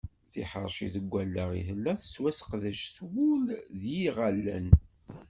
[0.31, 3.45] Tiḥerci deg wallaɣ i tella, tettwaseqdec s wul
[3.79, 4.67] d yiɣallen.